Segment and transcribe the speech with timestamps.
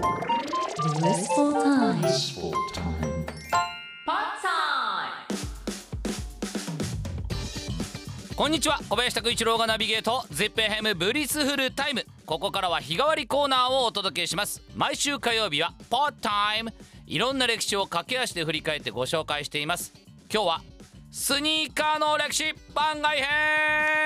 [0.00, 2.00] Blissful time.
[2.00, 3.20] Blissful time.
[8.34, 16.72] こんにちは小林拓一郎がナビゲート ZIPFM Blissful Time ここからは日替わりコーナーをお届けします毎週火曜日は Pod Time
[17.06, 19.92] いろんな歴史を駆け足で振り返ってご紹介しています
[20.32, 20.62] 今日は
[21.10, 23.99] スニーカーの歴史番外編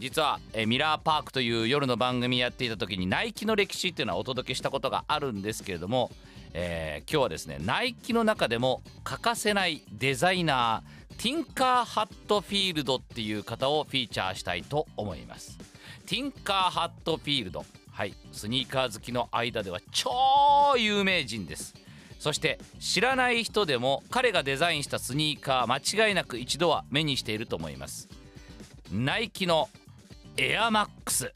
[0.00, 6.10] 実はえミラーパークという夜の番組やっていた時にナイキの歴史っていうのはお届けしたことがあるんですけれども、
[6.54, 15.58] えー今日はですねナイキの中でも欠かせないデザイナーティンカー・ハットフィールドっていう方をフィーチャーしたいと思います。
[16.06, 17.66] ティンカー・ハットフィールド。
[17.92, 18.14] はい。
[18.32, 21.74] スニーカー好きの間では超有名人です。
[22.18, 28.08] そして知らない人でも彼がデザインしたスニーカー間違いなく一度は目にしていると思います。
[28.90, 29.68] ナイキの
[30.42, 31.30] エアマックス。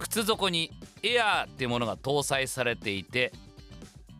[0.00, 0.72] 靴底に
[1.04, 3.32] エアーっていうものが搭載されていて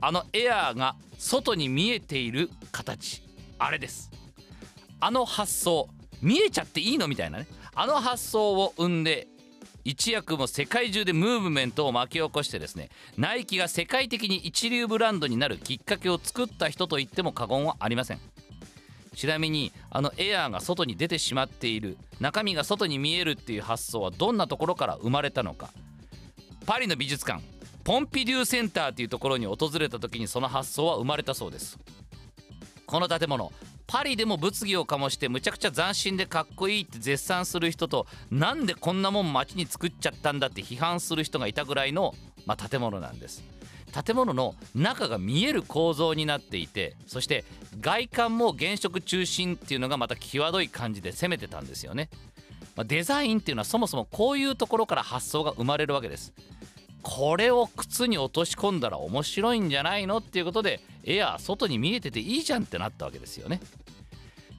[0.00, 3.24] あのエアーが外に見えている形。
[3.58, 4.12] あれです。
[5.00, 5.88] あの発想
[6.20, 7.48] 見えちゃっていいのみたいなね。
[7.74, 9.26] あの発想を生んで
[9.82, 18.20] 一躍も世界中でムーブメントを巻き起こしてですねナイキが世界的に一流ブランドになるきっかけを作った人と言っても過言はありません。
[19.14, 25.70] ちなみにあのエアーが外に出てしまっている中身が外に見えるっていう発想はどんなところから生まれたのか。
[26.66, 27.42] パリの美術館
[27.84, 31.78] ポンピデューセンターっていうところに訪れた時にその発想は生まれたそうです。
[32.86, 33.52] この建物
[33.86, 42.14] パリでも物議を醸してむちゃくちゃ斬新でかっこいいって絶賛する人となんでこんなもん街に作っちゃったんだって批判する人がいたぐらいの、
[42.46, 43.42] まあ、建物なんです。
[43.92, 47.44] 建物の中が見える構造になっていてそして
[47.80, 52.08] 外観も原色中心っていうのがまた際どい感じで攻めてたんですよね、
[52.74, 56.32] まあ、デザインっていうのはそもそもこういうところから発想が生まれるわけです。
[57.02, 63.60] これを靴に落とし込んだら面白いんじゃないのっていうことでエアー外に見えてていいじゃんってなったわけですよね。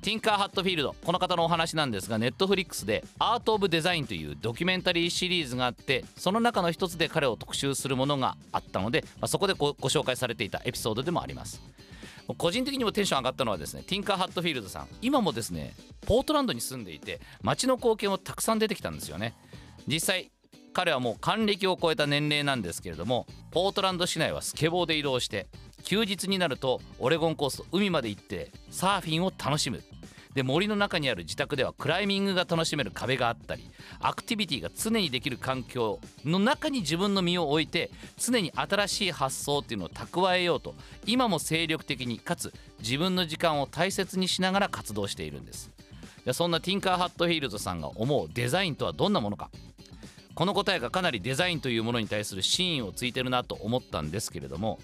[0.03, 11.61] ティンカー・ハットフィールドこの方のお話なんですがネットフリックスで「アート・オブ・デザイン」というドキュメンタリーシリーズがあってその中の一つで彼を特集するものがあったので、まあ、そこでご紹介されていたエピソードでもあります。
[12.37, 19.33] 個人的にもテンション上がったのはですねティンカー・ハットフィールドさん今もですねポートランドに住んでいて街の貢献をたくさん出てきたんですよね。
[19.87, 20.31] 実際
[20.73, 25.47] 彼はもう還暦を超えた年齢なんですけれどもポートランド市内はスケボーで移動して
[25.85, 29.81] 休日になるとオレゴンコース海まで行ってサーフィンを楽しむ。
[30.33, 40.73] で森の中にある自宅ではクライミングが楽しめる壁があったりアクティビティが常にできる環境の中に自分の身を置いて常に新しい発想っていうのを蓄えようと
[41.05, 45.71] 今も精力的にかつ自分の時間を大切にしながら活動しているんです。
[46.25, 49.49] でそんなティンカー・ハットフィールドさんが思うデザインとはどんなものか。
[50.35, 54.79] この答えがかなりデザインというものに対する真意をついてるなと思ったんですけれども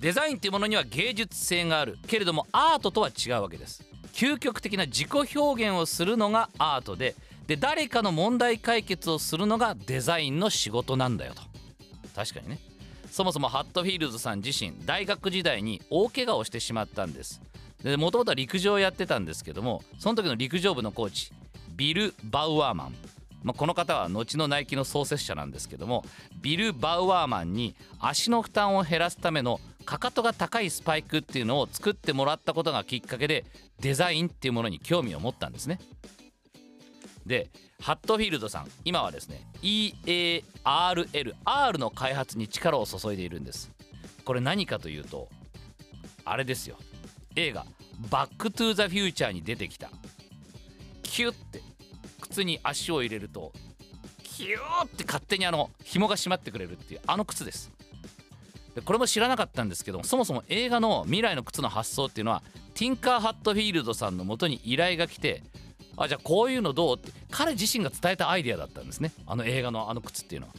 [0.00, 3.93] デザインっていうものには芸術性があるけれどもアートとは違うわけです。
[4.14, 7.16] 究極的な自己表現をするのがアートで
[7.48, 11.42] で誰かの問題解決をするのがデザインの仕事なんだよと。
[12.14, 12.58] 確かにね。
[13.10, 17.42] そもそもハットフィールドさん自身大学時代に大怪我をしてしまったんです。
[17.82, 21.32] でもともとは陸上をやってたんですけどもその時の陸上部のコーチ
[21.76, 22.94] ビル・バウアーマン。
[23.42, 26.02] まあ、この方は後のナイキの創設者なんですけども
[26.40, 33.44] ビル・バウアーマンに足の負担を減らすためのかかとが高いスパイクっていうのを作ってもらったことがきっかけで
[33.80, 35.78] デザインっていうものに興味を持ったんですね。
[37.26, 37.48] で
[37.80, 40.42] ハットフィールドさん今はですね EARL
[41.44, 43.70] R の開発に力を注いでいるんです。
[44.24, 45.28] これ何かというと
[46.24, 46.76] あれですよ。
[47.36, 47.66] 映画
[48.10, 49.90] 「バック・トゥ・ザ・フューチャー」に出てきた。
[51.02, 51.62] キュッて
[52.20, 53.52] 靴に足を入れると
[54.22, 57.70] キューって勝手にあの紐が締まってくれるっていうあの靴です。
[58.74, 62.42] でこれも知らなかったんですけどそもそも映画の未来の靴の発想っていうのは
[62.74, 65.42] ティンカー・ハットフィールドさんのもとに依頼が来て
[65.96, 69.12] あじゃあこういうのどうって彼自身が伝えたアイデアだったんですね。
[69.26, 70.54] あの映画のあの靴っていうのは。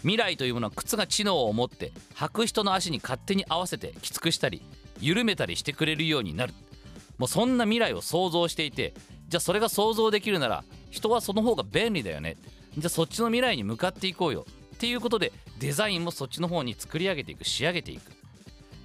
[0.00, 4.62] 未来というものは靴が知能を持って履く人の足に勝手に合わせてきつくしたり
[5.00, 6.54] 緩めたりしてくれるようになる。
[7.18, 8.94] もうそんな未来を想像していて
[9.28, 12.36] じゃあそれが想像できるなら人はその方が便利だよね。
[12.76, 14.46] じゃあそっちの未来に向かっていこうよ。
[14.76, 18.12] っていうことでデザインもそっちの方に作り上げていく仕上げていく。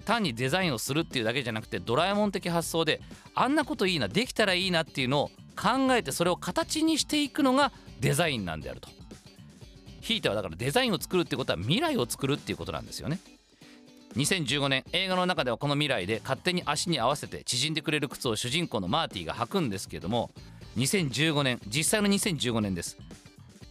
[0.05, 3.01] 単にデザインをするっていうだけじゃなくてドラえもん的発想で
[3.35, 8.89] あんなこといいなできたらいいなっていうのを考えてそれを形にしていくのがデザインなんであると。
[9.99, 13.19] ひいてはだからデザインを作るってことは未来を作るっていうことなんですよね。
[14.15, 20.31] 2015年映画の中ではこの未来で勝手に足に合わせて縮んでくれる靴を主人公のマーティーが履くんですけども
[20.77, 22.97] 2015年実際の2015年です。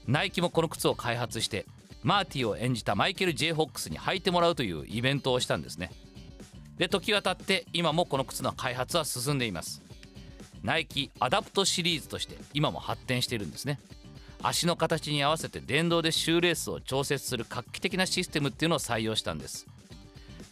[0.06, 1.66] ナイキもこの靴を開発して
[2.02, 5.90] マーティを演じたマイケル・ J・ フォックスに履いてもらうというイベントをしたんですね。
[6.78, 9.82] で時が経って今もこの靴の開発は進んでいます。
[10.62, 13.78] ナイキアダプトシリーズとして今も発展しているんですね。
[14.42, 19.66] 足の形に合わせて電動でシューレースを調節する画期的なシステムっていうのを採用したんです。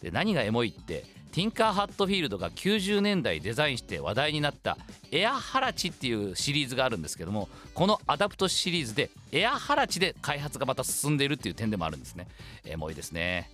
[0.03, 4.77] で何がエモいってティンカー・ハットフィールドが90年代デザインして話題になった
[5.11, 12.27] エアハラチっていうシリーズがあるんですけどもこのアダプトシリーズでエアハラチで開発がまた進んでいるっていう点でもあるんですね。
[12.65, 13.49] エモいですね。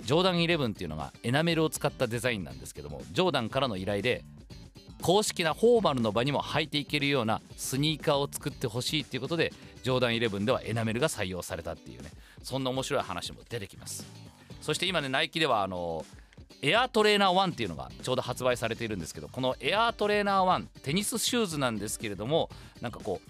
[0.02, 4.24] ジョーダン11っていうのがエナメルを使ったデザインなんですけどもジョーダンからの依頼で
[5.02, 9.52] 公式なフォーマルの場にも履いていけるようなスニーカーを作ってほしいっていうことで
[9.82, 12.10] ジョーダン11ではエナメルが採用されたっていうね
[12.42, 14.06] そんな面白い話も出てきます。
[14.60, 16.04] そして今ねナイキではあの
[16.62, 22.50] エアトレーナー1っていうのがちょうど発売されているんですけどこのエアトレーナー1テニスシューズなんですけれども
[22.82, 23.29] なんかこう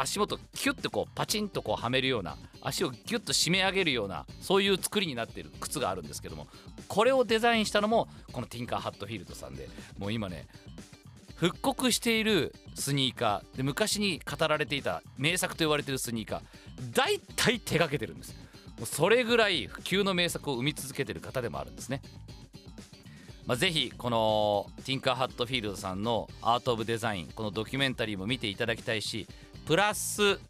[0.00, 6.46] 足元キュッとこうパチンとこうはめるような足をギュッと締め上げるようなそういう作りになっている靴があるんですけども
[6.86, 9.68] これをデザインしたのもこのティンカー・ハットフィールドさんで
[9.98, 10.46] もう今ね
[11.34, 16.40] 復刻しているスニーカーで昔に語られていた名作と言われているスニーカー
[16.92, 18.34] 大体手がけてるんです。
[18.78, 22.02] もうそれぐらい普及の名作を生み続けてる方でもあるんですね。
[23.46, 29.26] まあ、ぜひこのティンカー・ハットフィールドさんのアート・オブ・デザインこのドキュメンタリーも見ていただきたいし
[29.68, 30.40] プラス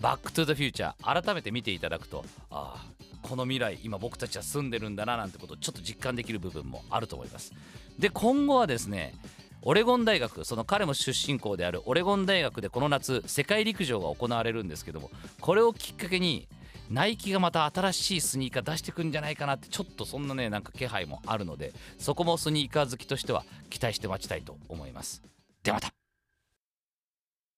[0.00, 7.52] バック・トゥ・ザ・フューチャー改めて見ていただくとああこの未来今僕たちは住んでるんだななんてことをちょっと実感できる部分もあると思います。
[7.98, 9.14] で今後はですね
[9.62, 15.10] オレゴン大学その彼も出身校であるオレゴン大学でこの夏世界陸上が行われるんですけども
[15.40, 16.46] これをきっかけに
[16.88, 25.20] ナイキがまた新しいスニーカー出してくんじゃないかなってちょっとそんなねなんか気配もあるのでそこもスニーカー好きとしては期待して待ちたいと思います。
[25.64, 26.03] ではまた。